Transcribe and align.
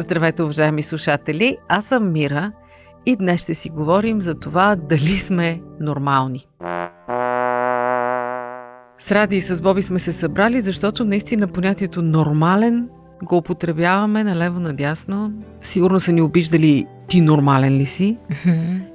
Здравейте, 0.00 0.42
уважаеми 0.42 0.82
слушатели! 0.82 1.56
Аз 1.68 1.84
съм 1.84 2.12
Мира 2.12 2.52
и 3.06 3.16
днес 3.16 3.40
ще 3.40 3.54
си 3.54 3.68
говорим 3.68 4.22
за 4.22 4.34
това 4.34 4.76
дали 4.76 5.18
сме 5.18 5.60
нормални. 5.80 6.46
С 8.98 9.12
Ради 9.12 9.36
и 9.36 9.40
с 9.40 9.62
Боби 9.62 9.82
сме 9.82 9.98
се 9.98 10.12
събрали, 10.12 10.60
защото 10.60 11.04
наистина 11.04 11.46
понятието 11.46 12.02
нормален 12.02 12.88
го 13.22 13.36
употребяваме 13.36 14.24
налево 14.24 14.60
надясно. 14.60 15.32
Сигурно 15.60 16.00
са 16.00 16.12
ни 16.12 16.22
обиждали 16.22 16.86
ти 17.08 17.20
нормален 17.20 17.72
ли 17.72 17.86
си? 17.86 18.18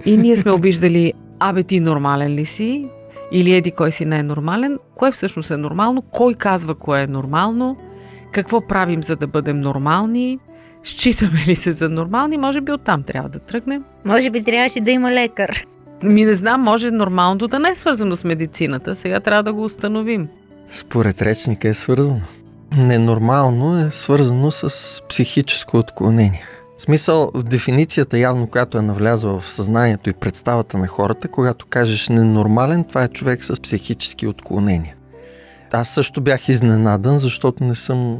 И 0.06 0.18
ние 0.18 0.36
сме 0.36 0.52
обиждали 0.52 1.14
абе 1.40 1.64
ти 1.64 1.80
нормален 1.80 2.32
ли 2.32 2.46
си? 2.46 2.88
Или 3.32 3.56
еди 3.56 3.72
кой 3.72 3.92
си 3.92 4.06
не 4.06 4.20
е 4.20 4.24
нормален? 4.24 4.80
Кое 4.96 5.12
всъщност 5.12 5.52
е 5.52 5.58
нормално? 5.58 6.02
Кой 6.02 6.34
казва 6.34 6.76
кое 6.76 7.02
е 7.02 7.08
нормално? 7.08 7.78
Какво 8.32 8.68
правим 8.68 9.04
за 9.04 9.16
да 9.16 9.28
бъдем 9.28 9.60
нормални? 9.60 10.40
Считаме 10.84 11.44
ли 11.48 11.56
се 11.56 11.72
за 11.72 11.90
нормални? 11.90 12.38
Може 12.38 12.62
би 12.62 12.72
оттам 12.72 13.04
трябва 13.04 13.30
да 13.30 13.40
тръгнем. 13.40 13.84
Може 14.06 14.30
би 14.30 14.44
трябваше 14.44 14.82
да 14.82 14.92
има 14.92 15.12
лекар. 15.12 15.66
Ми 16.04 16.26
не 16.26 16.34
знам, 16.34 16.62
може 16.62 16.92
нормалното 16.92 17.48
да 17.48 17.60
не 17.60 17.70
е 17.70 17.76
свързано 17.76 18.16
с 18.16 18.24
медицината. 18.24 18.96
Сега 18.96 19.20
трябва 19.20 19.44
да 19.44 19.54
го 19.54 19.64
установим. 19.64 20.28
Според 20.70 21.22
речника 21.22 21.70
е 21.70 21.74
свързано. 21.74 22.22
Ненормално 22.78 23.86
е 23.86 23.92
свързано 23.92 24.52
с 24.52 25.02
психическо 25.10 25.78
отклонение. 25.78 26.44
В 26.78 26.82
смисъл, 26.82 27.32
в 27.34 27.44
дефиницията 27.44 28.18
явно, 28.18 28.48
която 28.48 28.78
е 28.78 28.82
навлязла 28.82 29.40
в 29.40 29.52
съзнанието 29.52 30.10
и 30.10 30.14
представата 30.14 30.78
на 30.78 30.88
хората, 30.88 31.28
когато 31.28 31.66
кажеш 31.66 32.10
ненормален, 32.10 32.84
това 32.84 33.04
е 33.04 33.08
човек 33.08 33.44
с 33.44 33.62
психически 33.62 34.28
отклонения. 34.28 34.96
Аз 35.76 35.90
също 35.90 36.22
бях 36.22 36.50
изненадан, 36.50 37.18
защото 37.18 37.64
не 37.64 37.76
съм 37.76 38.18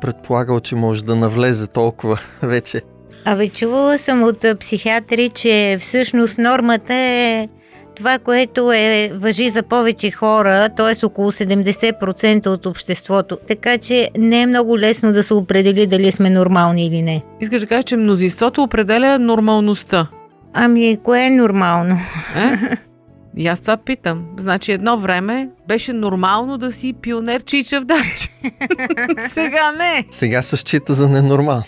предполагал, 0.00 0.60
че 0.60 0.76
може 0.76 1.04
да 1.04 1.16
навлезе 1.16 1.66
толкова 1.66 2.20
вече. 2.42 2.82
Абе, 3.24 3.48
чувала 3.48 3.98
съм 3.98 4.22
от 4.22 4.44
психиатри, 4.60 5.28
че 5.28 5.76
всъщност 5.80 6.38
нормата 6.38 6.94
е 6.94 7.48
това, 7.96 8.18
което 8.18 8.72
е 8.72 9.12
въжи 9.14 9.50
за 9.50 9.62
повече 9.62 10.10
хора, 10.10 10.68
т.е. 10.76 11.06
около 11.06 11.32
70% 11.32 12.46
от 12.46 12.66
обществото. 12.66 13.38
Така 13.48 13.78
че 13.78 14.10
не 14.18 14.40
е 14.40 14.46
много 14.46 14.78
лесно 14.78 15.12
да 15.12 15.22
се 15.22 15.34
определи 15.34 15.86
дали 15.86 16.12
сме 16.12 16.30
нормални 16.30 16.86
или 16.86 17.02
не. 17.02 17.22
Искаш 17.40 17.60
да 17.60 17.66
кажеш, 17.66 17.84
че 17.84 17.96
мнозинството 17.96 18.62
определя 18.62 19.18
нормалността. 19.18 20.06
Ами, 20.54 20.98
кое 21.02 21.26
е 21.26 21.30
нормално? 21.30 21.98
Е? 22.36 22.76
И 23.36 23.46
аз 23.48 23.60
това 23.60 23.76
питам. 23.76 24.24
Значи 24.38 24.72
едно 24.72 24.98
време 24.98 25.48
беше 25.68 25.92
нормално 25.92 26.58
да 26.58 26.72
си 26.72 26.92
пионер 26.92 27.42
чичав 27.42 27.84
дач. 27.84 28.30
Сега 29.28 29.72
не. 29.72 30.04
Сега 30.10 30.42
се 30.42 30.56
счита 30.56 30.94
за 30.94 31.08
ненормално. 31.08 31.62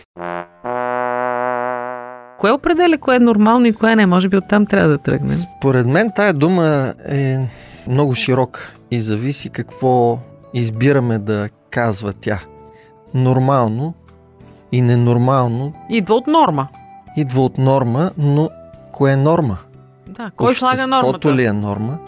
Кое 2.39 2.51
определя 2.51 2.99
кое 2.99 3.17
е 3.17 3.19
нормално 3.19 3.67
и 3.67 3.73
кое 3.73 3.97
не? 3.97 4.07
Може 4.07 4.29
би 4.29 4.37
оттам 4.37 4.67
трябва 4.67 4.89
да 4.89 4.99
тръгнем. 4.99 5.31
Според 5.31 5.87
мен 5.87 6.13
тая 6.17 6.33
дума 6.33 6.95
е 7.09 7.39
много 7.89 8.15
широка 8.15 8.73
и 8.91 9.01
зависи 9.01 9.49
какво 9.51 10.19
избираме 10.55 11.19
да 11.19 11.49
казва 11.71 12.13
тя. 12.13 12.41
Нормално 13.15 13.95
и 14.73 14.81
ненормално 14.81 15.73
Идва 15.91 16.15
от 16.15 16.27
норма. 16.27 16.69
идва 17.17 17.43
от 17.43 17.59
норма, 17.59 18.11
но 18.19 18.51
кое 18.93 19.13
е 19.13 19.17
норма? 19.17 19.59
Да, 20.17 20.31
кой 20.37 20.55
слага 20.55 20.87
нормата? 20.87 21.35
Ли 21.35 21.45
е 21.45 21.53
норма? 21.53 21.99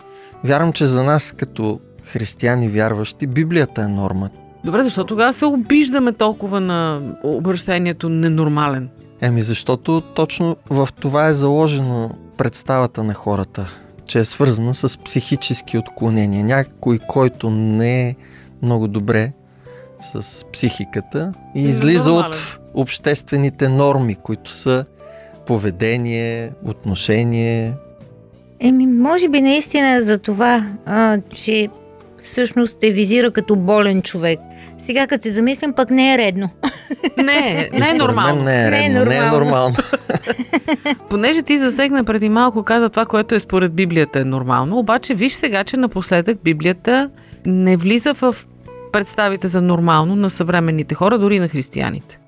Вярвам, 0.45 0.73
че 0.73 0.87
за 0.87 1.03
нас 1.03 1.33
като 1.33 1.81
християни 2.05 2.69
вярващи, 2.69 3.27
Библията 3.27 3.83
е 3.83 3.89
норма. 3.89 4.31
Добре, 4.65 4.83
защо 4.83 5.05
тогава 5.05 5.33
се 5.33 5.45
обиждаме 5.45 6.13
толкова 6.13 6.61
на 6.61 7.01
обращението 7.23 8.09
ненормален? 8.09 8.89
Еми, 9.21 9.43
защото 9.43 10.01
точно 10.01 10.57
в 10.71 10.89
това 11.01 11.27
е 11.27 11.33
заложено 11.33 12.11
представата 12.37 13.03
на 13.03 13.15
хората, 13.15 13.69
че 14.07 14.19
е 14.19 14.25
свързана 14.25 14.75
с 14.75 14.99
психически 14.99 15.79
отклонения. 15.79 16.45
Някой, 16.45 16.99
който 16.99 17.51
не 17.51 18.09
е 18.09 18.17
много 18.63 18.89
добре 18.89 19.33
с 20.13 20.45
психиката 20.53 21.33
и 21.55 21.63
излиза 21.63 22.11
нормален. 22.11 22.31
от 22.31 22.59
обществените 22.75 23.69
норми, 23.69 24.15
които 24.15 24.51
са 24.51 24.85
поведение, 25.47 26.53
отношение. 26.65 27.75
Еми, 28.61 28.87
може 28.87 29.29
би 29.29 29.41
наистина 29.41 30.03
за 30.03 30.19
това, 30.19 30.65
а, 30.87 31.19
че 31.35 31.69
всъщност 32.23 32.81
те 32.81 32.91
визира 32.91 33.31
като 33.31 33.57
болен 33.57 34.03
човек. 34.03 34.41
Сега, 34.79 35.07
като 35.07 35.23
се 35.23 35.31
замислям, 35.31 35.73
пък 35.73 35.91
не 35.91 36.15
е 36.15 36.19
редно. 36.19 36.51
Не, 37.17 37.71
не 37.73 37.91
е 37.91 37.95
нормално. 37.95 38.43
Не 38.43 38.67
е 38.67 38.71
Не 38.71 38.85
е 38.85 38.89
редно, 38.89 39.05
не 39.05 39.17
е 39.17 39.21
нормално. 39.21 39.45
нормално. 39.45 39.77
Понеже 41.11 41.43
ти 41.43 41.59
засегна 41.59 42.05
преди 42.05 42.29
малко, 42.29 42.63
каза 42.63 42.89
това, 42.89 43.07
което 43.07 43.35
е 43.35 43.41
според 43.41 43.73
Библията 43.73 44.21
е 44.21 44.25
нормално, 44.25 44.79
обаче 44.79 45.15
виж 45.15 45.33
сега, 45.35 45.65
че 45.65 45.77
напоследък 45.77 46.39
Библията 46.45 47.11
не 47.47 47.77
влиза 47.77 48.15
в 48.15 48.37
представите 48.93 49.49
за 49.49 49.63
нормално 49.63 50.17
на 50.17 50.31
съвременните 50.31 50.95
хора, 50.95 51.19
дори 51.19 51.39
на 51.39 51.49
християните. 51.49 52.19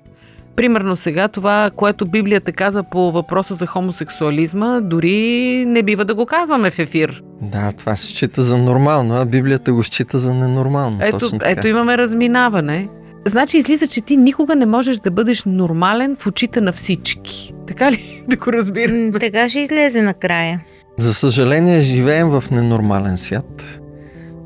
Примерно 0.59 0.95
сега 0.95 1.27
това, 1.27 1.71
което 1.75 2.05
Библията 2.05 2.51
каза 2.51 2.83
по 2.83 3.11
въпроса 3.11 3.53
за 3.53 3.65
хомосексуализма, 3.65 4.81
дори 4.81 5.63
не 5.67 5.83
бива 5.83 6.05
да 6.05 6.15
го 6.15 6.25
казваме 6.25 6.71
в 6.71 6.79
ефир. 6.79 7.23
Да, 7.41 7.71
това 7.71 7.95
се 7.95 8.07
счита 8.07 8.43
за 8.43 8.57
нормално, 8.57 9.15
а 9.15 9.25
Библията 9.25 9.73
го 9.73 9.83
счита 9.83 10.19
за 10.19 10.33
ненормално. 10.33 10.97
Ето, 11.01 11.17
Точно 11.17 11.39
така. 11.39 11.51
ето 11.51 11.67
имаме 11.67 11.97
разминаване. 11.97 12.89
Значи 13.25 13.57
излиза, 13.57 13.87
че 13.87 14.01
ти 14.01 14.17
никога 14.17 14.55
не 14.55 14.65
можеш 14.65 14.97
да 14.97 15.11
бъдеш 15.11 15.43
нормален 15.45 16.15
в 16.19 16.27
очите 16.27 16.61
на 16.61 16.73
всички. 16.73 17.53
Така 17.67 17.91
ли 17.91 18.23
да 18.27 18.37
го 18.37 18.53
разбирам? 18.53 19.11
Така 19.19 19.49
ще 19.49 19.59
излезе 19.59 20.01
накрая. 20.01 20.61
За 20.97 21.13
съжаление, 21.13 21.81
живеем 21.81 22.29
в 22.29 22.43
ненормален 22.51 23.17
свят. 23.17 23.79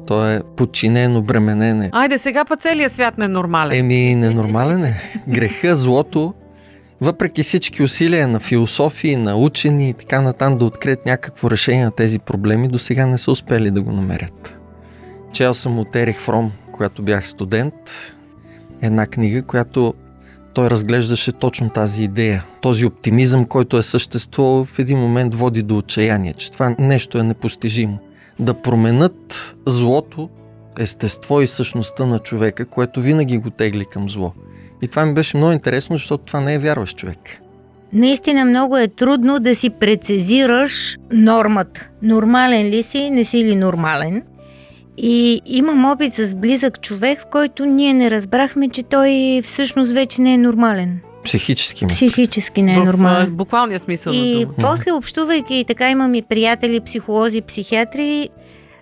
То 0.07 0.29
е 0.29 0.41
подчинено, 0.55 1.21
бременене. 1.21 1.89
Айде, 1.93 2.17
сега 2.17 2.45
па 2.45 2.55
целият 2.55 2.93
свят 2.93 3.17
не 3.17 3.25
е 3.25 3.27
нормален. 3.27 3.79
Еми, 3.79 4.15
ненормален 4.15 4.83
е. 4.83 5.01
Греха, 5.27 5.75
злото, 5.75 6.33
въпреки 7.01 7.43
всички 7.43 7.83
усилия 7.83 8.27
на 8.27 8.39
философии, 8.39 9.15
на 9.15 9.35
учени 9.35 9.89
и 9.89 9.93
така 9.93 10.21
натам 10.21 10.57
да 10.57 10.65
открият 10.65 11.05
някакво 11.05 11.51
решение 11.51 11.85
на 11.85 11.91
тези 11.91 12.19
проблеми, 12.19 12.67
до 12.67 12.79
сега 12.79 13.05
не 13.05 13.17
са 13.17 13.31
успели 13.31 13.71
да 13.71 13.81
го 13.81 13.91
намерят. 13.91 14.53
Чел 15.31 15.53
съм 15.53 15.79
от 15.79 15.95
Ерих 15.95 16.19
Фром, 16.19 16.51
когато 16.71 17.01
бях 17.01 17.27
студент, 17.27 17.73
една 18.81 19.07
книга, 19.07 19.43
която 19.43 19.93
той 20.53 20.69
разглеждаше 20.69 21.31
точно 21.31 21.69
тази 21.69 22.03
идея. 22.03 22.45
Този 22.61 22.85
оптимизъм, 22.85 23.45
който 23.45 23.77
е 23.77 23.83
съществувал 23.83 24.65
в 24.65 24.79
един 24.79 24.97
момент 24.97 25.35
води 25.35 25.63
до 25.63 25.77
отчаяние, 25.77 26.33
че 26.33 26.51
това 26.51 26.75
нещо 26.79 27.17
е 27.17 27.23
непостижимо. 27.23 27.99
Да 28.43 28.53
променят 28.53 29.55
злото, 29.67 30.29
естество 30.79 31.41
и 31.41 31.47
същността 31.47 32.05
на 32.05 32.19
човека, 32.19 32.65
което 32.65 33.01
винаги 33.01 33.37
го 33.37 33.49
тегли 33.49 33.85
към 33.85 34.09
зло. 34.09 34.33
И 34.81 34.88
това 34.88 35.06
ми 35.06 35.13
беше 35.13 35.38
много 35.38 35.53
интересно, 35.53 35.97
защото 35.97 36.23
това 36.23 36.39
не 36.39 36.53
е 36.53 36.59
вярващ 36.59 36.97
човек. 36.97 37.19
Наистина 37.94 38.45
много 38.45 38.77
е 38.77 38.88
трудно 38.88 39.39
да 39.39 39.56
си 39.56 39.69
прецизираш 39.69 40.97
нормата. 41.12 41.88
Нормален 42.01 42.65
ли 42.65 42.83
си, 42.83 43.09
не 43.09 43.25
си 43.25 43.44
ли 43.44 43.56
нормален? 43.56 44.23
И 44.97 45.41
имам 45.45 45.85
опит 45.85 46.13
с 46.13 46.35
близък 46.35 46.81
човек, 46.81 47.21
в 47.21 47.25
който 47.31 47.65
ние 47.65 47.94
не 47.94 48.12
разбрахме, 48.12 48.69
че 48.69 48.83
той 48.83 49.41
всъщност 49.44 49.91
вече 49.91 50.21
не 50.21 50.33
е 50.33 50.38
нормален. 50.38 51.00
Психически. 51.25 51.87
Психически 51.87 52.61
не 52.61 52.73
е 52.73 52.77
в 52.77 52.81
а, 52.81 52.85
нормален. 52.85 53.29
буквалния 53.31 53.79
смисъл 53.79 54.13
на 54.13 54.19
И 54.19 54.45
дума. 54.45 54.55
после 54.61 54.91
общувайки, 54.91 55.55
и 55.55 55.65
така 55.65 55.89
имам 55.89 56.15
и 56.15 56.21
приятели, 56.21 56.79
психолози, 56.79 57.41
психиатри, 57.41 58.29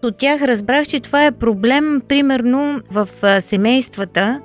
от 0.04 0.18
тях 0.18 0.42
разбрах, 0.42 0.88
че 0.88 1.00
това 1.00 1.26
е 1.26 1.32
проблем, 1.32 2.02
примерно 2.08 2.82
в 2.92 3.10
а, 3.22 3.42
семействата, 3.42 4.40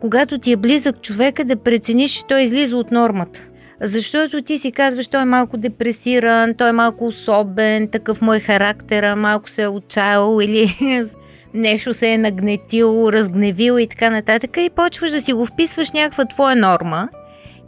когато 0.00 0.38
ти 0.38 0.52
е 0.52 0.56
близък 0.56 1.00
човека 1.00 1.44
да 1.44 1.56
прецениш, 1.56 2.12
че 2.12 2.26
той 2.26 2.40
излиза 2.42 2.76
от 2.76 2.90
нормата. 2.90 3.40
Защото 3.80 4.42
ти 4.42 4.58
си 4.58 4.72
казваш, 4.72 5.08
той 5.08 5.22
е 5.22 5.24
малко 5.24 5.56
депресиран, 5.56 6.54
той 6.54 6.68
е 6.68 6.72
малко 6.72 7.06
особен, 7.06 7.88
такъв 7.88 8.20
му 8.22 8.32
е 8.34 8.40
характера, 8.40 9.16
малко 9.16 9.50
се 9.50 9.62
е 9.62 9.68
отчаял 9.68 10.38
или 10.42 10.76
нещо 11.54 11.94
се 11.94 12.08
е 12.08 12.18
нагнетил, 12.18 13.10
разгневил 13.12 13.78
и 13.78 13.86
така 13.86 14.10
нататък 14.10 14.56
и 14.56 14.70
почваш 14.76 15.10
да 15.10 15.20
си 15.20 15.32
го 15.32 15.46
вписваш 15.46 15.90
някаква 15.90 16.24
твоя 16.24 16.56
норма. 16.56 17.08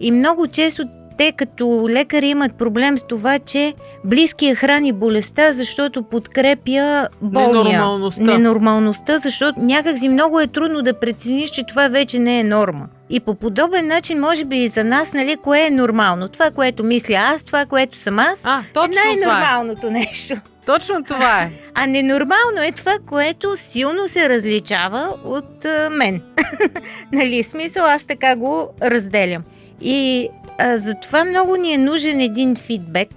И 0.00 0.10
много 0.10 0.46
често 0.46 0.88
те 1.18 1.32
като 1.32 1.86
лекари 1.88 2.26
имат 2.26 2.54
проблем 2.54 2.98
с 2.98 3.02
това, 3.02 3.38
че 3.38 3.74
близкия 4.04 4.54
храни 4.54 4.92
болестта, 4.92 5.52
защото 5.52 6.02
подкрепя 6.02 7.08
болния. 7.22 7.64
Ненормалността. 7.64 8.22
Ненормалността, 8.22 9.18
защото 9.18 9.60
някакси 9.60 10.08
много 10.08 10.40
е 10.40 10.46
трудно 10.46 10.82
да 10.82 11.00
прецениш, 11.00 11.50
че 11.50 11.66
това 11.66 11.88
вече 11.88 12.18
не 12.18 12.40
е 12.40 12.44
норма. 12.44 12.86
И 13.10 13.20
по 13.20 13.34
подобен 13.34 13.86
начин, 13.86 14.20
може 14.20 14.44
би 14.44 14.56
и 14.56 14.68
за 14.68 14.84
нас, 14.84 15.12
нали, 15.12 15.36
кое 15.36 15.66
е 15.66 15.70
нормално? 15.70 16.28
Това, 16.28 16.50
което 16.50 16.84
мисля 16.84 17.14
аз, 17.14 17.44
това, 17.44 17.66
което 17.66 17.96
съм 17.96 18.18
аз, 18.18 18.40
А, 18.44 18.58
е 18.58 18.84
е. 18.84 18.88
най-нормалното 18.88 19.90
нещо. 19.90 20.34
Точно 20.66 21.04
това 21.04 21.42
е. 21.42 21.50
А 21.74 21.86
ненормално 21.86 22.62
е 22.62 22.72
това, 22.72 22.96
което 23.06 23.56
силно 23.56 24.08
се 24.08 24.28
различава 24.28 25.08
от 25.24 25.64
а, 25.64 25.90
мен. 25.90 26.22
нали, 27.12 27.42
смисъл, 27.42 27.84
аз 27.84 28.04
така 28.04 28.36
го 28.36 28.68
разделям. 28.82 29.42
И 29.80 30.28
а, 30.58 30.78
затова 30.78 31.24
много 31.24 31.56
ни 31.56 31.72
е 31.72 31.78
нужен 31.78 32.20
един 32.20 32.56
фидбек. 32.56 33.08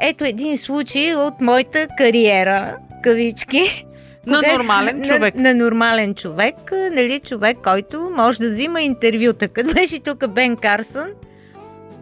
Ето 0.00 0.24
един 0.24 0.58
случай 0.58 1.14
от 1.14 1.40
моята 1.40 1.86
кариера, 1.98 2.76
кавички. 3.02 3.86
На 4.26 4.38
Кога- 4.38 4.52
нормален 4.52 5.02
човек. 5.04 5.34
На, 5.34 5.42
на 5.42 5.64
нормален 5.64 6.14
човек, 6.14 6.54
нали, 6.92 7.20
човек, 7.20 7.58
който 7.64 8.10
може 8.16 8.38
да 8.38 8.50
взима 8.50 8.80
интервюта. 8.80 9.48
Като 9.48 9.74
беше 9.74 9.98
тук 9.98 10.28
Бен 10.28 10.56
Карсън, 10.56 11.08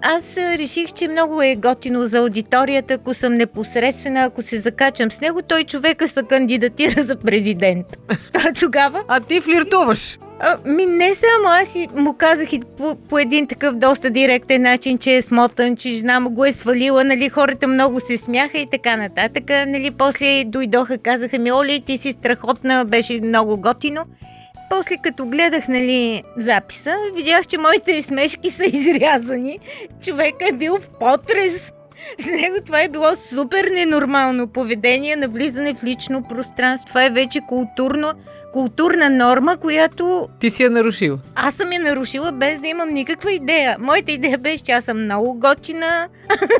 аз 0.07 0.37
реших, 0.37 0.93
че 0.93 1.09
много 1.09 1.43
е 1.43 1.57
готино 1.57 2.07
за 2.07 2.19
аудиторията, 2.19 2.95
ако 2.95 3.15
съм 3.15 3.35
непосредствена, 3.35 4.21
ако 4.21 4.43
се 4.43 4.61
закачам 4.61 5.11
с 5.11 5.21
него, 5.21 5.43
той 5.43 5.65
човека 5.65 6.09
се 6.09 6.23
кандидатира 6.23 7.03
за 7.03 7.17
президент. 7.17 7.87
А 8.35 8.53
тогава 8.53 9.03
А 9.09 9.21
ти 9.21 9.41
флиртуваш. 9.41 10.19
а, 10.41 10.57
ми 10.65 10.87
не 10.87 11.15
само, 11.15 11.49
аз 11.49 11.75
и 11.75 11.89
му 11.95 12.15
казах 12.15 12.53
и 12.53 12.61
по, 12.79 12.97
по 13.09 13.19
един 13.19 13.47
такъв 13.47 13.75
доста 13.77 14.11
директен 14.11 14.63
начин, 14.63 14.99
че 14.99 15.17
е 15.17 15.23
смотан, 15.23 15.77
че 15.77 15.91
жена 15.91 16.21
му 16.21 16.31
го 16.31 16.45
е 16.45 16.53
свалила, 16.53 17.05
нали, 17.05 17.29
хората 17.29 17.69
много 17.69 18.01
се 18.01 18.17
смяха 18.17 18.59
и 18.59 18.67
така 18.71 18.97
нататък. 18.97 19.45
Нали, 19.49 19.91
после 19.91 20.45
дойдоха, 20.47 20.99
казаха 20.99 21.39
ми, 21.39 21.53
Оли, 21.53 21.83
ти 21.87 21.99
си 21.99 22.13
страхотна, 22.13 22.85
беше 22.85 23.21
много 23.21 23.57
готино. 23.57 24.05
После 24.77 24.97
като 24.97 25.27
гледах, 25.27 25.69
нали, 25.69 26.23
записа, 26.37 26.95
видях, 27.17 27.47
че 27.47 27.59
моите 27.59 28.03
смешки 28.03 28.51
са 28.51 28.65
изрязани. 28.65 29.59
Човек 30.05 30.35
е 30.41 30.53
бил 30.53 30.79
в 30.79 30.89
потрес. 30.89 31.73
За 32.19 32.31
него 32.31 32.57
това 32.67 32.81
е 32.81 32.89
било 32.89 33.17
супер 33.17 33.71
ненормално 33.75 34.49
поведение 34.49 35.17
на 35.17 35.29
влизане 35.29 35.75
в 35.75 35.85
лично 35.85 36.23
пространство. 36.29 36.89
Това 36.89 37.05
е 37.05 37.11
вече 37.11 37.41
културно, 37.49 38.13
културна 38.53 39.11
норма, 39.11 39.57
която 39.57 40.29
Ти 40.41 40.51
си 40.51 40.63
я 40.63 40.71
нарушил. 40.71 41.19
аз 41.35 41.55
съм 41.55 41.73
я 41.73 41.81
нарушила 41.81 42.33
без 42.33 42.59
да 42.59 42.69
имам 42.69 42.95
никаква 42.95 43.33
идея. 43.33 43.77
Моята 43.81 44.13
идея 44.13 44.39
беше, 44.39 44.65
че 44.65 44.73
аз 44.73 44.85
съм 44.85 45.05
много 45.05 45.35
готина, 45.35 46.09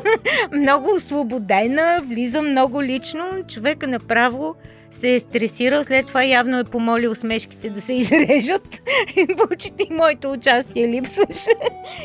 много 0.53 0.91
освободена, 0.95 2.01
влизам 2.05 2.51
много 2.51 2.83
лично. 2.83 3.25
Човека 3.47 3.87
направо 3.87 4.55
се 4.95 5.15
е 5.15 5.19
стресирал, 5.19 5.83
след 5.83 6.05
това 6.05 6.23
явно 6.23 6.59
е 6.59 6.63
помолил 6.63 7.15
смешките 7.15 7.69
да 7.69 7.81
се 7.81 7.93
изрежат. 7.93 8.81
И 9.17 9.27
Почти 9.35 9.87
моето 9.91 10.31
участие 10.31 10.87
липсваше. 10.87 11.49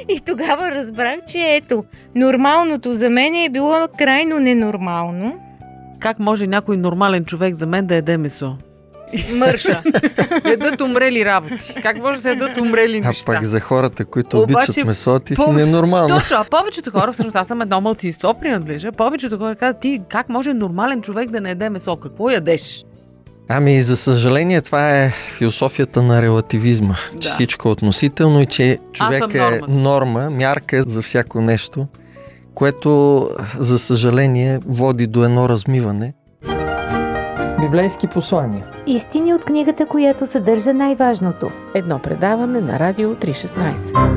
И 0.09 0.21
тогава 0.27 0.71
разбрах, 0.71 1.19
че 1.29 1.39
ето, 1.39 1.85
нормалното 2.15 2.95
за 2.95 3.11
мен 3.11 3.35
е 3.35 3.49
било 3.49 3.89
крайно 3.99 4.39
ненормално. 4.39 5.41
Как 5.99 6.19
може 6.19 6.47
някой 6.47 6.77
нормален 6.77 7.25
човек 7.25 7.55
за 7.55 7.67
мен 7.67 7.87
да 7.87 7.95
яде 7.95 8.17
месо? 8.17 8.57
Мърша. 9.33 9.83
Ядат 10.47 10.81
умрели 10.81 11.25
работи. 11.25 11.75
Как 11.83 11.99
може 11.99 12.15
да 12.15 12.21
се 12.21 12.29
ядат 12.29 12.59
умрели 12.59 12.99
А 12.99 13.07
неща? 13.07 13.25
пък 13.27 13.45
за 13.45 13.61
хората, 13.61 14.05
които 14.05 14.39
Обаче, 14.39 14.71
обичат 14.71 14.87
месо, 14.87 15.19
ти 15.19 15.35
си 15.37 15.43
по- 15.45 15.53
ненормална. 15.53 16.09
Точно, 16.11 16.37
а 16.37 16.45
повечето 16.53 16.91
хора, 16.91 17.13
всъщност 17.13 17.37
аз 17.37 17.49
съм 17.49 17.61
едно 17.61 17.81
мълцинство, 17.81 18.35
принадлежа, 18.35 18.93
повечето 18.93 19.39
хора 19.39 19.55
казват, 19.55 19.81
ти 19.81 20.01
как 20.09 20.29
може 20.29 20.55
нормален 20.55 21.03
човек 21.03 21.31
да 21.31 21.41
не 21.41 21.49
яде 21.49 21.71
месо? 21.71 21.97
Какво 21.97 22.31
ядеш? 22.31 22.85
Ами, 23.49 23.83
за 23.83 23.97
съжаление, 23.97 24.61
това 24.61 24.97
е 24.97 25.11
философията 25.11 26.03
на 26.03 26.23
релативизма. 26.23 26.95
Че 27.11 27.29
Да. 27.29 27.35
всичко 27.35 27.69
е 27.69 27.73
относително 27.73 28.41
и 28.41 28.47
че 28.47 28.79
човек 28.93 29.25
е 29.35 29.61
норма, 29.69 30.31
мярка 30.31 30.83
за 30.83 31.03
всяко 31.03 31.41
нещо, 31.41 31.87
което, 32.55 33.29
за 33.59 33.79
съжаление, 33.79 34.61
води 34.67 35.07
до 35.07 35.25
едно 35.25 35.49
размиване. 35.49 36.13
Библейски 37.61 38.07
послания. 38.07 38.65
Истини 38.91 39.35
от 39.35 39.45
книгата, 39.45 39.87
която 39.87 40.27
съдържа 40.27 40.75
най-важното. 40.75 41.51
Едно 41.75 41.99
предаване 41.99 42.61
на 42.61 42.79
Радио 42.79 43.15
316. 43.15 44.09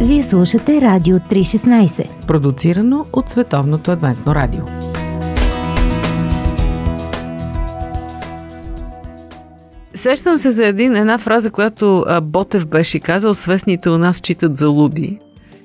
Вие 0.00 0.22
слушате 0.22 0.80
Радио 0.80 1.16
316. 1.16 2.26
Продуцирано 2.26 3.06
от 3.12 3.28
Световното 3.28 3.90
адвентно 3.90 4.34
радио. 4.34 4.62
Сещам 9.94 10.38
се 10.38 10.50
за 10.50 10.66
един, 10.66 10.96
една 10.96 11.18
фраза, 11.18 11.50
която 11.50 12.04
Ботев 12.22 12.66
беше 12.66 13.00
казал, 13.00 13.34
свестните 13.34 13.90
у 13.90 13.98
нас 13.98 14.20
читат 14.20 14.56
за 14.56 14.68
луди. 14.68 15.18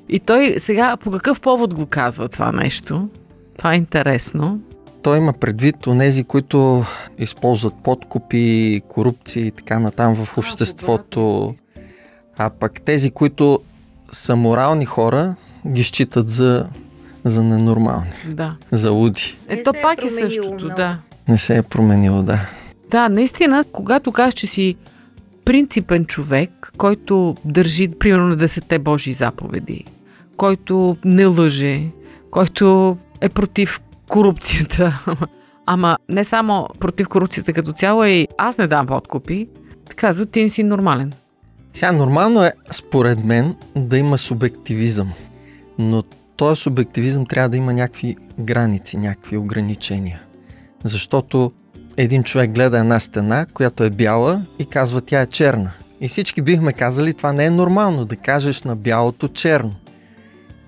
И 0.10 0.20
той 0.20 0.56
сега 0.58 0.98
по 0.98 1.12
какъв 1.12 1.42
повод 1.42 1.74
го 1.74 1.86
казва 1.86 2.30
това 2.30 2.52
нещо? 2.52 3.10
Това 3.58 3.74
е 3.74 3.78
интересно. 3.78 4.60
Той 5.04 5.18
има 5.18 5.34
предвид 5.34 5.88
онези, 5.88 6.24
които 6.24 6.86
използват 7.20 7.74
подкупи, 7.84 8.82
корупции 8.88 9.48
и 9.48 9.52
така 9.52 9.80
натам 9.80 10.16
в 10.16 10.38
обществото. 10.38 11.56
А 12.38 12.50
пък 12.50 12.82
тези, 12.82 13.12
които 13.12 13.60
са 14.12 14.36
морални 14.36 14.86
хора, 14.86 15.36
ги 15.68 15.84
считат 15.84 16.30
за, 16.30 16.68
за 17.24 17.44
ненормални, 17.44 18.10
Да. 18.28 18.56
за 18.72 18.92
луди. 18.92 19.38
Е, 19.50 19.56
Не 19.56 19.64
то 19.64 19.72
се 19.72 19.80
е 19.80 19.82
пак 19.82 20.04
е 20.04 20.10
същото, 20.10 20.54
много. 20.54 20.76
да. 20.76 21.00
Не 21.28 21.38
се 21.38 21.58
е 21.58 21.62
променило, 21.62 22.24
да. 22.24 22.40
Да, 22.92 23.10
наистина, 23.10 23.66
когато 23.72 24.12
кажеш, 24.12 24.34
че 24.34 24.48
си 24.48 24.76
принципен 25.46 26.06
човек, 26.06 26.72
който 26.78 27.36
държи, 27.46 27.88
примерно, 28.00 28.28
на 28.28 28.36
десете 28.36 28.80
Божии 28.80 29.14
заповеди, 29.14 29.86
който 30.38 30.98
не 31.06 31.26
лъже, 31.26 31.82
който 32.32 32.98
е 33.22 33.30
против 33.30 33.80
корупцията, 34.10 35.04
ама 35.66 35.98
не 36.10 36.24
само 36.24 36.68
против 36.80 37.08
корупцията 37.08 37.54
като 37.54 37.74
цяло, 37.74 38.04
и 38.04 38.28
аз 38.38 38.58
не 38.58 38.68
дам 38.68 38.88
подкупи, 38.88 39.48
казват, 39.96 40.32
ти 40.32 40.44
не 40.44 40.50
си 40.50 40.64
нормален. 40.64 41.14
Сега 41.74 41.92
нормално 41.92 42.44
е, 42.44 42.52
според 42.72 43.24
мен, 43.24 43.56
да 43.76 43.98
има 43.98 44.18
субективизъм. 44.18 45.14
Но 45.80 46.04
този 46.36 46.62
субективизъм 46.62 47.26
трябва 47.26 47.50
да 47.50 47.58
има 47.58 47.74
някакви 47.74 48.16
граници, 48.40 48.98
някакви 48.98 49.38
ограничения. 49.38 50.22
Защото 50.84 51.52
един 51.98 52.24
човек 52.24 52.52
гледа 52.52 52.80
една 52.80 53.00
стена, 53.00 53.46
която 53.54 53.84
е 53.84 53.90
бяла 53.90 54.42
и 54.60 54.66
казва 54.66 55.02
тя 55.02 55.22
е 55.22 55.26
черна. 55.26 55.72
И 56.02 56.08
всички 56.08 56.42
бихме 56.42 56.74
казали, 56.74 57.14
това 57.14 57.34
не 57.34 57.46
е 57.46 57.50
нормално 57.50 58.06
да 58.06 58.16
кажеш 58.16 58.64
на 58.64 58.76
бялото 58.76 59.28
черно. 59.28 59.76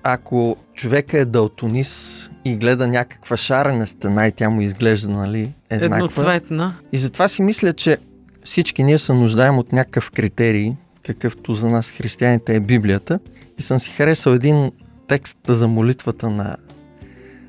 Ако 0.02 0.56
човека 0.76 1.18
е 1.18 1.24
далтонис 1.24 2.30
и 2.44 2.56
гледа 2.56 2.88
някаква 2.88 3.36
шарена 3.36 3.86
стена 3.86 4.26
и 4.26 4.32
тя 4.32 4.50
му 4.50 4.60
изглежда, 4.60 5.10
нали, 5.10 5.50
еднаква, 5.70 5.96
Едноцветна. 5.96 6.74
и 6.92 6.98
затова 6.98 7.28
си 7.28 7.42
мисля, 7.42 7.72
че 7.72 7.98
всички 8.44 8.82
ние 8.82 8.98
се 8.98 9.12
нуждаем 9.12 9.58
от 9.58 9.72
някакъв 9.72 10.10
критерий, 10.10 10.72
какъвто 11.02 11.54
за 11.54 11.66
нас 11.68 11.90
християните 11.90 12.54
е 12.54 12.60
Библията. 12.60 13.18
И 13.58 13.62
съм 13.62 13.78
си 13.78 13.90
харесал 13.90 14.30
един 14.30 14.72
текст 15.08 15.38
за 15.46 15.68
молитвата 15.68 16.30
на 16.30 16.56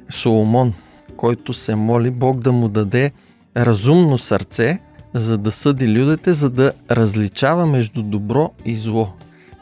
Соломон, 0.09 0.73
който 1.17 1.53
се 1.53 1.75
моли 1.75 2.11
Бог 2.11 2.39
да 2.39 2.51
му 2.51 2.67
даде 2.67 3.11
разумно 3.57 4.17
сърце, 4.17 4.79
за 5.13 5.37
да 5.37 5.51
съди 5.51 5.87
людите, 5.87 6.33
за 6.33 6.49
да 6.49 6.71
различава 6.91 7.65
между 7.65 8.03
добро 8.03 8.51
и 8.65 8.75
зло. 8.75 9.09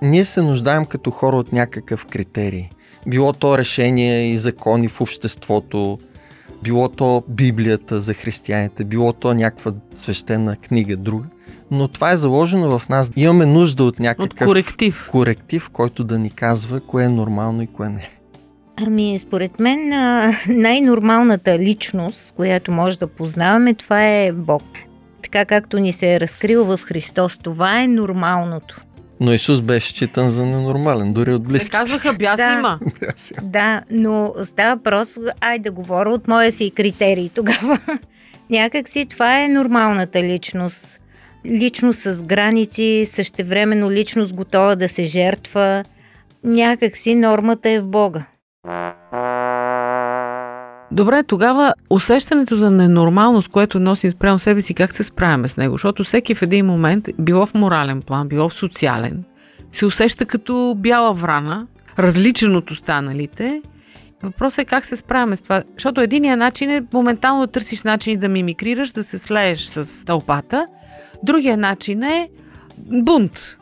Ние 0.01 0.25
се 0.25 0.41
нуждаем 0.41 0.85
като 0.85 1.11
хора 1.11 1.37
от 1.37 1.53
някакъв 1.53 2.05
критерий. 2.05 2.69
Било 3.07 3.33
то 3.33 3.57
решение 3.57 4.31
и 4.31 4.37
закони 4.37 4.87
в 4.87 5.01
обществото, 5.01 5.99
било 6.63 6.89
то 6.89 7.23
Библията 7.27 7.99
за 7.99 8.13
християните, 8.13 8.83
било 8.83 9.13
то 9.13 9.33
някаква 9.33 9.71
свещена 9.93 10.55
книга 10.55 10.97
друга. 10.97 11.25
Но 11.71 11.87
това 11.87 12.11
е 12.11 12.17
заложено 12.17 12.79
в 12.79 12.89
нас. 12.89 13.11
Имаме 13.15 13.45
нужда 13.45 13.83
от 13.83 13.95
От 13.95 13.99
някакъв 13.99 14.47
коректив. 14.47 15.07
коректив, 15.11 15.69
който 15.69 16.03
да 16.03 16.19
ни 16.19 16.29
казва 16.29 16.79
кое 16.79 17.03
е 17.03 17.09
нормално 17.09 17.61
и 17.61 17.67
кое 17.67 17.89
не. 17.89 18.09
Ами, 18.77 19.19
според 19.19 19.59
мен 19.59 19.89
най-нормалната 20.47 21.59
личност, 21.59 22.33
която 22.35 22.71
може 22.71 22.99
да 22.99 23.07
познаваме, 23.07 23.73
това 23.73 24.07
е 24.07 24.31
Бог. 24.31 24.63
Така 25.23 25.45
както 25.45 25.79
ни 25.79 25.93
се 25.93 26.13
е 26.13 26.19
разкрил 26.19 26.65
в 26.65 26.79
Христос, 26.83 27.37
това 27.37 27.81
е 27.81 27.87
нормалното. 27.87 28.81
Но 29.19 29.33
Исус 29.33 29.61
беше 29.61 29.89
считан 29.89 30.29
за 30.29 30.45
ненормален, 30.45 31.13
дори 31.13 31.33
от 31.33 31.43
Те 31.43 31.49
близките 31.49 31.77
казваха, 31.77 32.13
бяс 32.13 32.37
Да. 32.37 32.53
има. 32.59 32.79
Да, 33.41 33.81
но 33.91 34.33
става 34.43 34.75
въпрос, 34.75 35.17
ай 35.41 35.59
да 35.59 35.71
говоря 35.71 36.09
от 36.09 36.27
моя 36.27 36.51
си 36.51 36.71
критерий 36.75 37.29
тогава. 37.29 37.79
Някак 38.49 38.89
си 38.89 39.05
това 39.05 39.43
е 39.43 39.47
нормалната 39.47 40.23
личност. 40.23 40.99
Личност 41.45 41.99
с 41.99 42.23
граници, 42.23 43.07
същевременно 43.11 43.91
личност 43.91 44.33
готова 44.33 44.75
да 44.75 44.89
се 44.89 45.03
жертва. 45.03 45.83
Някак 46.43 46.97
си 46.97 47.15
нормата 47.15 47.69
е 47.69 47.79
в 47.79 47.87
Бога. 47.87 48.25
Добре, 50.95 51.23
тогава 51.23 51.73
усещането 51.89 52.57
за 52.57 52.71
ненормалност, 52.71 53.47
което 53.47 53.79
носим 53.79 54.11
спрямо 54.11 54.39
себе 54.39 54.61
си, 54.61 54.73
как 54.73 54.93
се 54.93 55.03
справяме 55.03 55.47
с 55.47 55.57
него? 55.57 55.73
Защото 55.73 56.03
всеки 56.03 56.35
в 56.35 56.41
един 56.41 56.65
момент, 56.65 57.09
било 57.19 57.45
в 57.45 57.53
морален 57.53 58.01
план, 58.01 58.27
било 58.27 58.49
в 58.49 58.53
социален, 58.53 59.23
се 59.71 59.85
усеща 59.85 60.25
като 60.25 60.75
бяла 60.77 61.13
врана, 61.13 61.67
различен 61.99 62.55
от 62.55 62.71
останалите. 62.71 63.61
Въпросът 64.23 64.57
е 64.59 64.65
как 64.65 64.85
се 64.85 64.95
справяме 64.95 65.35
с 65.35 65.41
това. 65.41 65.63
Защото 65.73 66.01
единия 66.01 66.37
начин 66.37 66.69
е 66.69 66.83
моментално 66.93 67.41
да 67.41 67.47
търсиш 67.47 67.83
начини 67.83 68.17
да 68.17 68.29
мимикрираш, 68.29 68.91
да 68.91 69.03
се 69.03 69.19
слееш 69.19 69.65
с 69.65 70.05
тълпата. 70.05 70.67
Другия 71.23 71.57
начин 71.57 72.03
е 72.03 72.29
бунт. 72.77 73.57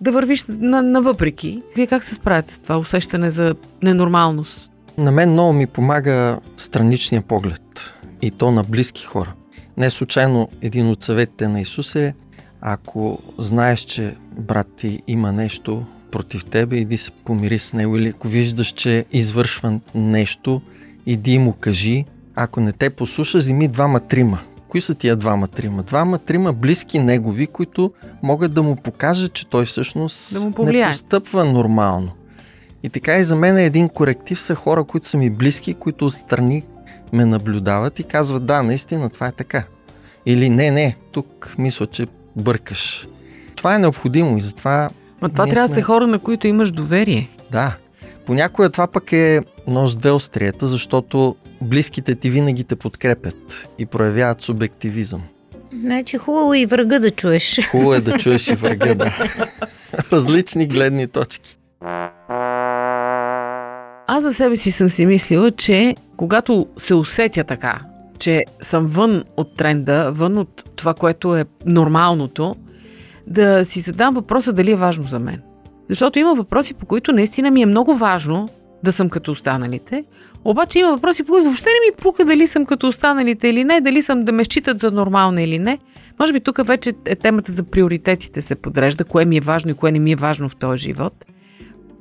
Да 0.00 0.12
вървиш 0.12 0.44
на, 0.48 0.82
на 0.82 1.02
въпреки. 1.02 1.62
Вие 1.76 1.86
как 1.86 2.04
се 2.04 2.14
справяте 2.14 2.54
с 2.54 2.60
това 2.60 2.78
усещане 2.78 3.30
за 3.30 3.54
ненормалност? 3.82 4.67
На 4.98 5.12
мен 5.12 5.32
много 5.32 5.52
ми 5.52 5.66
помага 5.66 6.38
страничния 6.56 7.22
поглед 7.22 7.94
и 8.22 8.30
то 8.30 8.50
на 8.50 8.64
близки 8.64 9.04
хора. 9.04 9.32
Не 9.76 9.90
случайно 9.90 10.48
един 10.62 10.90
от 10.90 11.02
съветите 11.02 11.48
на 11.48 11.60
Исус 11.60 11.94
е 11.94 12.14
ако 12.60 13.18
знаеш, 13.38 13.80
че 13.80 14.16
брат 14.38 14.66
ти 14.76 15.02
има 15.06 15.32
нещо 15.32 15.84
против 16.10 16.44
тебе, 16.44 16.76
иди 16.76 16.96
се 16.96 17.10
помири 17.10 17.58
с 17.58 17.72
него 17.72 17.96
или 17.96 18.08
ако 18.08 18.28
виждаш, 18.28 18.68
че 18.68 19.04
извършва 19.12 19.80
нещо, 19.94 20.62
иди 21.06 21.38
му 21.38 21.52
кажи. 21.52 22.04
Ако 22.34 22.60
не 22.60 22.72
те 22.72 22.90
послуша, 22.90 23.38
вземи 23.38 23.68
двама-трима. 23.68 24.38
Кои 24.68 24.80
са 24.80 24.94
тия 24.94 25.16
двама-трима? 25.16 25.82
Двама-трима 25.82 26.52
близки 26.52 26.98
негови, 26.98 27.46
които 27.46 27.92
могат 28.22 28.54
да 28.54 28.62
му 28.62 28.76
покажат, 28.76 29.32
че 29.32 29.46
той 29.46 29.64
всъщност 29.66 30.34
Да 30.34 30.64
не 30.64 30.88
постъпва 30.88 31.44
нормално. 31.44 32.12
И 32.82 32.88
така 32.88 33.16
и 33.18 33.24
за 33.24 33.36
мен 33.36 33.58
е 33.58 33.64
един 33.64 33.88
коректив 33.88 34.40
са 34.40 34.54
хора, 34.54 34.84
които 34.84 35.06
са 35.06 35.16
ми 35.16 35.30
близки, 35.30 35.74
които 35.74 36.06
отстрани 36.06 36.64
ме 37.12 37.24
наблюдават 37.24 37.98
и 37.98 38.02
казват 38.02 38.46
да, 38.46 38.62
наистина 38.62 39.10
това 39.10 39.26
е 39.26 39.32
така. 39.32 39.62
Или 40.26 40.48
не, 40.48 40.70
не, 40.70 40.96
тук 41.12 41.54
мисля, 41.58 41.86
че 41.86 42.06
бъркаш. 42.36 43.06
Това 43.56 43.74
е 43.74 43.78
необходимо 43.78 44.36
и 44.36 44.40
затова 44.40 44.90
Ма 45.20 45.28
това 45.28 45.46
трябва 45.46 45.68
да 45.68 45.74
сме- 45.74 45.74
са 45.74 45.82
хора, 45.82 46.06
на 46.06 46.18
които 46.18 46.46
имаш 46.46 46.70
доверие. 46.70 47.30
да. 47.52 47.76
Понякога 48.26 48.70
това 48.70 48.86
пък 48.86 49.12
е 49.12 49.40
нож 49.66 49.94
две 49.94 50.10
острията, 50.10 50.68
защото 50.68 51.36
близките 51.60 52.14
ти 52.14 52.30
винаги 52.30 52.64
те 52.64 52.76
подкрепят 52.76 53.68
и 53.78 53.86
проявяват 53.86 54.42
субективизъм. 54.42 55.22
Значи 55.84 56.18
хубаво 56.18 56.54
и 56.54 56.66
врага 56.66 56.98
да 56.98 57.10
чуеш. 57.10 57.60
Хубаво 57.70 57.94
е 57.94 58.00
да 58.00 58.18
чуеш 58.18 58.48
и 58.48 58.54
врага, 58.54 58.94
да. 58.94 59.14
Различни 60.12 60.66
гледни 60.66 61.06
точки. 61.06 61.58
Аз 64.10 64.22
за 64.22 64.34
себе 64.34 64.56
си 64.56 64.70
съм 64.70 64.90
си 64.90 65.06
мислила, 65.06 65.50
че 65.50 65.96
когато 66.16 66.66
се 66.76 66.94
усетя 66.94 67.44
така, 67.44 67.80
че 68.18 68.44
съм 68.60 68.86
вън 68.86 69.24
от 69.36 69.56
тренда, 69.56 70.12
вън 70.12 70.38
от 70.38 70.64
това, 70.76 70.94
което 70.94 71.36
е 71.36 71.44
нормалното, 71.66 72.56
да 73.26 73.64
си 73.64 73.80
задам 73.80 74.14
въпроса 74.14 74.52
дали 74.52 74.70
е 74.70 74.76
важно 74.76 75.08
за 75.08 75.18
мен. 75.18 75.42
Защото 75.88 76.18
има 76.18 76.34
въпроси, 76.34 76.74
по 76.74 76.86
които 76.86 77.12
наистина 77.12 77.50
ми 77.50 77.62
е 77.62 77.66
много 77.66 77.96
важно 77.96 78.48
да 78.84 78.92
съм 78.92 79.10
като 79.10 79.32
останалите, 79.32 80.04
обаче 80.44 80.78
има 80.78 80.92
въпроси, 80.92 81.22
по 81.22 81.32
които 81.32 81.44
въобще 81.44 81.68
не 81.68 81.90
ми 81.90 82.02
пука 82.02 82.24
дали 82.24 82.46
съм 82.46 82.66
като 82.66 82.88
останалите 82.88 83.48
или 83.48 83.64
не, 83.64 83.80
дали 83.80 84.02
съм 84.02 84.24
да 84.24 84.32
ме 84.32 84.44
считат 84.44 84.78
за 84.78 84.90
нормална 84.90 85.42
или 85.42 85.58
не. 85.58 85.78
Може 86.20 86.32
би 86.32 86.40
тук 86.40 86.66
вече 86.66 86.92
е 87.06 87.16
темата 87.16 87.52
за 87.52 87.62
приоритетите 87.62 88.42
се 88.42 88.54
подрежда, 88.54 89.04
кое 89.04 89.24
ми 89.24 89.36
е 89.36 89.40
важно 89.40 89.70
и 89.70 89.74
кое 89.74 89.92
не 89.92 89.98
ми 89.98 90.12
е 90.12 90.16
важно 90.16 90.48
в 90.48 90.56
този 90.56 90.78
живот 90.78 91.24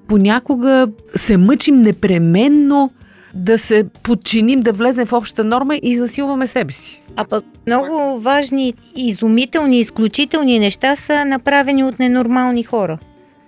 понякога 0.07 0.87
се 1.15 1.37
мъчим 1.37 1.81
непременно 1.81 2.91
да 3.33 3.59
се 3.59 3.83
подчиним, 4.03 4.61
да 4.61 4.73
влезем 4.73 5.07
в 5.07 5.13
общата 5.13 5.43
норма 5.43 5.75
и 5.75 5.79
изнасилваме 5.83 6.47
себе 6.47 6.73
си. 6.73 7.01
А 7.15 7.25
пък 7.25 7.45
много 7.67 8.19
важни, 8.19 8.73
изумителни, 8.95 9.79
изключителни 9.79 10.59
неща 10.59 10.95
са 10.95 11.25
направени 11.25 11.83
от 11.83 11.99
ненормални 11.99 12.63
хора. 12.63 12.97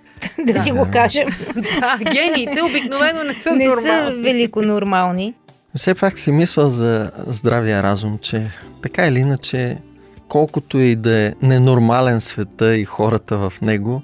да 0.46 0.62
си 0.62 0.70
го 0.72 0.86
кажем. 0.92 1.28
Да, 1.54 1.98
гениите 2.12 2.62
обикновено 2.62 3.24
не 3.24 3.34
са 3.34 3.52
Не 3.52 3.64
са 3.64 3.70
нормални. 3.70 4.22
велико 4.22 4.62
нормални. 4.62 5.34
Все 5.76 5.94
пак 5.94 6.18
си 6.18 6.32
мисля 6.32 6.70
за 6.70 7.10
здравия 7.26 7.82
разум, 7.82 8.18
че 8.18 8.50
така 8.82 9.06
или 9.06 9.18
иначе, 9.18 9.78
колкото 10.28 10.78
и 10.78 10.96
да 10.96 11.18
е 11.18 11.32
ненормален 11.42 12.20
света 12.20 12.76
и 12.76 12.84
хората 12.84 13.38
в 13.38 13.52
него, 13.62 14.02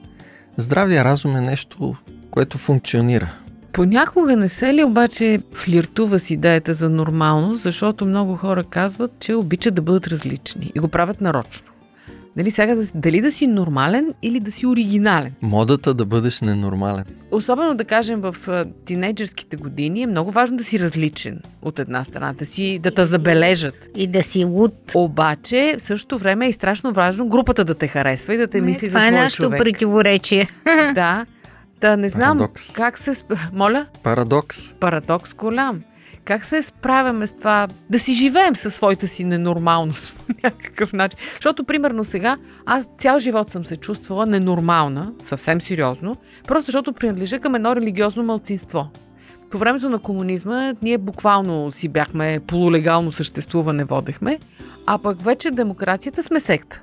здравия 0.56 1.04
разум 1.04 1.36
е 1.36 1.40
нещо, 1.40 1.96
което 2.36 2.58
функционира. 2.58 3.32
Понякога 3.72 4.36
не 4.36 4.48
се 4.48 4.74
ли 4.74 4.84
обаче 4.84 5.40
флиртува 5.52 6.18
с 6.18 6.30
идеята 6.30 6.74
за 6.74 6.90
нормалност, 6.90 7.62
защото 7.62 8.06
много 8.06 8.36
хора 8.36 8.64
казват, 8.64 9.12
че 9.20 9.34
обичат 9.34 9.74
да 9.74 9.82
бъдат 9.82 10.06
различни 10.06 10.72
и 10.74 10.80
го 10.80 10.88
правят 10.88 11.20
нарочно. 11.20 11.66
Нали, 12.36 12.50
сега 12.50 12.74
да- 12.74 12.86
дали 12.94 13.20
да 13.20 13.30
си 13.30 13.46
нормален 13.46 14.12
или 14.22 14.40
да 14.40 14.52
си 14.52 14.66
оригинален. 14.66 15.32
Модата 15.42 15.94
да 15.94 16.04
бъдеш 16.06 16.40
ненормален. 16.40 17.04
Особено 17.30 17.74
да 17.74 17.84
кажем 17.84 18.20
в 18.20 18.36
а, 18.48 18.64
тинейджърските 18.84 19.56
години 19.56 20.02
е 20.02 20.06
много 20.06 20.30
важно 20.30 20.56
да 20.56 20.64
си 20.64 20.80
различен 20.80 21.40
от 21.62 21.78
една 21.78 22.04
страна, 22.04 22.32
да, 22.32 22.46
си, 22.46 22.78
да 22.78 22.90
те 22.90 23.04
забележат. 23.04 23.88
И 23.96 24.06
да 24.06 24.22
си 24.22 24.44
луд. 24.44 24.74
Обаче 24.94 25.74
в 25.78 25.82
същото 25.82 26.18
време 26.18 26.46
е 26.46 26.48
и 26.48 26.52
страшно 26.52 26.92
важно 26.92 27.28
групата 27.28 27.64
да 27.64 27.74
те 27.74 27.88
харесва 27.88 28.34
и 28.34 28.38
да 28.38 28.46
те 28.46 28.60
мисли 28.60 28.86
за 28.86 28.92
Това 28.92 29.06
е 29.06 29.08
свой 29.08 29.20
нашето 29.20 29.42
човек. 29.42 29.58
противоречие. 29.58 30.48
Да. 30.94 31.26
Да, 31.80 31.96
не 31.96 32.08
знам 32.08 32.38
Парадокс. 32.38 32.72
как 32.72 32.98
се... 32.98 33.14
Моля? 33.52 33.86
Парадокс. 34.02 34.72
Парадокс 34.72 35.34
голям. 35.34 35.82
Как 36.24 36.44
се 36.44 36.62
справяме 36.62 37.26
с 37.26 37.32
това 37.32 37.68
да 37.90 37.98
си 37.98 38.14
живеем 38.14 38.56
със 38.56 38.74
своята 38.74 39.08
си 39.08 39.24
ненормалност 39.24 40.14
по 40.26 40.32
някакъв 40.44 40.92
начин? 40.92 41.18
Защото, 41.34 41.64
примерно 41.64 42.04
сега, 42.04 42.36
аз 42.66 42.88
цял 42.98 43.18
живот 43.18 43.50
съм 43.50 43.64
се 43.64 43.76
чувствала 43.76 44.26
ненормална, 44.26 45.12
съвсем 45.24 45.60
сериозно, 45.60 46.16
просто 46.46 46.66
защото 46.66 46.92
принадлежа 46.92 47.38
към 47.38 47.54
едно 47.54 47.76
религиозно 47.76 48.22
мълцинство. 48.22 48.88
По 49.50 49.58
времето 49.58 49.88
на 49.88 49.98
комунизма 49.98 50.74
ние 50.82 50.98
буквално 50.98 51.72
си 51.72 51.88
бяхме 51.88 52.40
полулегално 52.46 53.12
съществуване 53.12 53.84
водехме, 53.84 54.38
а 54.86 54.98
пък 54.98 55.22
вече 55.22 55.50
демокрацията 55.50 56.22
сме 56.22 56.40
секта. 56.40 56.82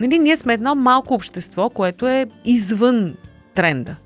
Нали, 0.00 0.18
ние 0.18 0.36
сме 0.36 0.54
едно 0.54 0.74
малко 0.74 1.14
общество, 1.14 1.70
което 1.70 2.08
е 2.08 2.26
извън 2.44 3.14
тренда. 3.54 3.96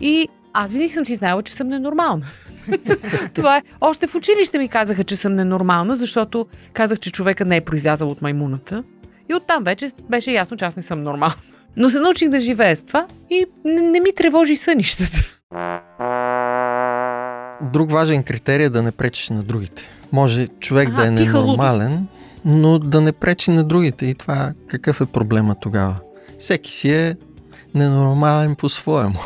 И 0.00 0.28
аз 0.52 0.72
винаги 0.72 0.92
съм 0.92 1.06
си 1.06 1.14
знаела, 1.14 1.42
че 1.42 1.52
съм 1.52 1.68
ненормална. 1.68 2.26
Това 3.34 3.56
е. 3.56 3.62
Още 3.80 4.06
в 4.06 4.14
училище 4.14 4.58
ми 4.58 4.68
казаха, 4.68 5.04
че 5.04 5.16
съм 5.16 5.34
ненормална, 5.34 5.96
защото 5.96 6.46
казах, 6.72 6.98
че 6.98 7.12
човека 7.12 7.44
не 7.44 7.56
е 7.56 7.60
произлязал 7.60 8.08
от 8.08 8.22
маймуната. 8.22 8.84
И 9.30 9.34
оттам 9.34 9.64
вече 9.64 9.90
беше 10.10 10.30
ясно, 10.30 10.56
че 10.56 10.64
аз 10.64 10.76
не 10.76 10.82
съм 10.82 11.02
нормална. 11.02 11.36
Но 11.76 11.90
се 11.90 12.00
научих 12.00 12.28
да 12.28 12.40
живея 12.40 12.76
с 12.76 12.82
това 12.82 13.06
и 13.30 13.46
не, 13.64 13.80
не 13.80 14.00
ми 14.00 14.14
тревожи 14.14 14.56
сънищата. 14.56 15.18
Друг 17.72 17.90
важен 17.90 18.22
критерий 18.22 18.66
е 18.66 18.70
да 18.70 18.82
не 18.82 18.92
пречиш 18.92 19.28
на 19.28 19.42
другите. 19.42 19.82
Може 20.12 20.48
човек 20.48 20.88
Аха, 20.88 20.96
да 20.96 21.06
е 21.06 21.10
ненормален, 21.10 22.06
но 22.44 22.78
да 22.78 23.00
не 23.00 23.12
пречи 23.12 23.50
на 23.50 23.64
другите. 23.64 24.06
И 24.06 24.14
това 24.14 24.52
какъв 24.66 25.00
е 25.00 25.06
проблема 25.06 25.54
тогава? 25.60 25.96
Всеки 26.38 26.72
си 26.72 26.90
е 26.90 27.16
ненормален 27.76 28.54
по-своему. 28.54 29.18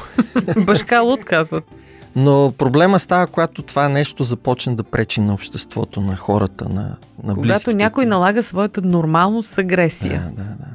Башка 0.57 1.00
луд, 1.00 1.25
казват. 1.25 1.64
Но 2.16 2.52
проблема 2.59 2.99
става, 2.99 3.26
когато 3.26 3.62
това 3.62 3.88
нещо 3.88 4.25
започне 4.25 4.75
да 4.75 4.83
пречи 4.83 5.21
на 5.21 5.35
обществото, 5.35 6.00
на 6.00 6.16
хората, 6.16 6.69
на, 6.69 6.83
на 6.83 6.97
Когато 7.35 7.40
близките 7.40 7.75
някой 7.75 8.04
ти. 8.04 8.09
налага 8.09 8.42
своята 8.42 8.83
нормалност 8.83 9.50
с 9.50 9.59
агресия. 9.59 10.33
Да, 10.37 10.42
да, 10.42 10.49
да. 10.49 10.66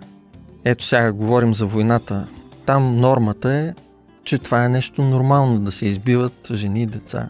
Ето 0.65 0.85
сега 0.85 1.11
говорим 1.11 1.53
за 1.53 1.65
войната. 1.65 2.27
Там 2.65 2.97
нормата 2.97 3.53
е, 3.53 3.73
че 4.23 4.37
това 4.37 4.65
е 4.65 4.69
нещо 4.69 5.01
нормално 5.01 5.59
да 5.59 5.71
се 5.71 5.85
избиват 5.85 6.47
жени 6.53 6.81
и 6.81 6.85
деца. 6.85 7.27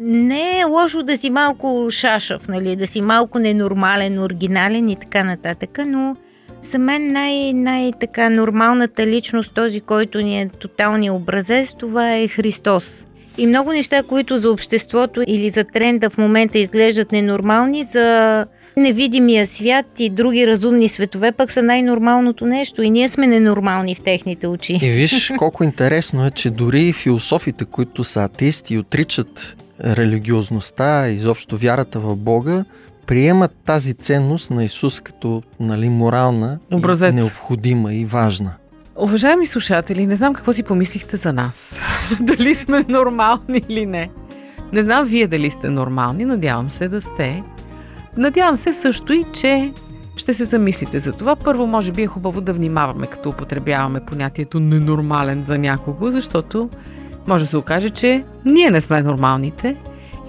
Не 0.00 0.60
е 0.60 0.64
лошо 0.64 1.02
да 1.02 1.16
си 1.16 1.30
малко 1.30 1.86
шашав, 1.90 2.48
нали? 2.48 2.76
да 2.76 2.86
си 2.86 3.00
малко 3.00 3.38
ненормален, 3.38 4.18
оригинален 4.18 4.88
и 4.88 4.96
така 4.96 5.24
нататък, 5.24 5.78
но 5.86 6.16
за 6.62 6.78
мен 6.78 7.12
най- 7.12 7.52
най-така 7.52 8.30
нормалната 8.30 9.06
личност, 9.06 9.54
този, 9.54 9.80
който 9.80 10.20
ни 10.20 10.40
е 10.40 10.48
тоталният 10.48 11.16
образец, 11.16 11.74
това 11.78 12.16
е 12.16 12.28
Христос. 12.28 13.06
И 13.38 13.46
много 13.46 13.72
неща, 13.72 14.02
които 14.02 14.38
за 14.38 14.50
обществото 14.50 15.22
или 15.26 15.50
за 15.50 15.64
тренда 15.64 16.10
в 16.10 16.18
момента 16.18 16.58
изглеждат 16.58 17.12
ненормални, 17.12 17.84
за 17.84 18.46
невидимия 18.76 19.46
свят 19.46 19.86
и 19.98 20.10
други 20.10 20.46
разумни 20.46 20.88
светове 20.88 21.32
пък 21.32 21.50
са 21.50 21.62
най-нормалното 21.62 22.46
нещо 22.46 22.82
и 22.82 22.90
ние 22.90 23.08
сме 23.08 23.26
ненормални 23.26 23.94
в 23.94 24.00
техните 24.00 24.46
очи. 24.46 24.78
И 24.82 24.90
виж 24.90 25.32
колко 25.38 25.64
интересно 25.64 26.26
е, 26.26 26.30
че 26.30 26.50
дори 26.50 26.82
и 26.82 26.92
философите, 26.92 27.64
които 27.64 28.04
са 28.04 28.24
атеисти 28.24 28.74
и 28.74 28.78
отричат 28.78 29.56
религиозността, 29.84 31.08
изобщо 31.08 31.56
вярата 31.56 32.00
в 32.00 32.16
Бога, 32.16 32.64
приемат 33.06 33.52
тази 33.64 33.94
ценност 33.94 34.50
на 34.50 34.64
Исус 34.64 35.00
като 35.00 35.42
нали, 35.60 35.88
морална 35.88 36.58
Образец. 36.72 37.12
и 37.12 37.14
необходима 37.14 37.94
и 37.94 38.04
важна. 38.04 38.54
Уважаеми 38.96 39.46
слушатели, 39.46 40.06
не 40.06 40.16
знам 40.16 40.34
какво 40.34 40.52
си 40.52 40.62
помислихте 40.62 41.16
за 41.16 41.32
нас. 41.32 41.78
дали 42.20 42.54
сме 42.54 42.84
нормални 42.88 43.62
или 43.68 43.86
не. 43.86 44.10
Не 44.72 44.82
знам 44.82 45.06
вие 45.06 45.26
дали 45.26 45.50
сте 45.50 45.70
нормални, 45.70 46.24
надявам 46.24 46.70
се 46.70 46.88
да 46.88 47.02
сте. 47.02 47.42
Надявам 48.16 48.56
се 48.56 48.72
също 48.72 49.12
и, 49.12 49.24
че 49.32 49.72
ще 50.16 50.34
се 50.34 50.44
замислите 50.44 51.00
за 51.00 51.12
това. 51.12 51.36
Първо, 51.36 51.66
може 51.66 51.92
би 51.92 52.02
е 52.02 52.06
хубаво 52.06 52.40
да 52.40 52.52
внимаваме, 52.52 53.06
като 53.06 53.28
употребяваме 53.28 54.00
понятието 54.00 54.60
ненормален 54.60 55.44
за 55.44 55.58
някого, 55.58 56.10
защото 56.10 56.70
може 57.26 57.44
да 57.44 57.48
се 57.48 57.56
окаже, 57.56 57.90
че 57.90 58.24
ние 58.44 58.70
не 58.70 58.80
сме 58.80 59.02
нормалните. 59.02 59.76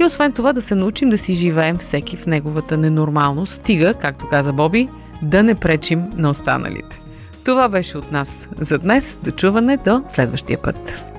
И 0.02 0.06
освен 0.06 0.32
това 0.32 0.54
да 0.54 0.62
се 0.62 0.76
научим 0.76 1.10
да 1.10 1.18
си 1.18 1.36
живеем 1.36 1.78
всеки 1.78 2.18
в 2.18 2.26
неговата 2.26 2.78
ненормалност, 2.78 3.54
стига, 3.54 3.94
както 3.94 4.30
каза 4.30 4.54
Боби, 4.54 4.90
да 5.22 5.44
не 5.44 5.56
пречим 5.56 6.04
на 6.16 6.30
останалите. 6.30 7.00
Това 7.46 7.70
беше 7.70 7.98
от 7.98 8.12
нас 8.12 8.48
за 8.60 8.78
днес. 8.78 9.18
До 9.24 9.32
чуване 9.32 9.78
до 9.78 10.04
следващия 10.10 10.62
път. 10.62 11.13